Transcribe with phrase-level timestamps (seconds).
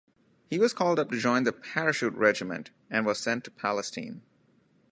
[0.49, 4.23] He was called up to join the Parachute Regiment, and was sent to Palestine.